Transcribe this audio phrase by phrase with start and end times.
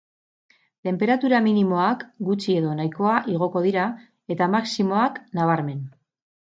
[0.87, 3.87] Tenperatura minimoak gutxi edo nahikoa igoko dira,
[4.37, 5.89] eta maximoak, nabarmen.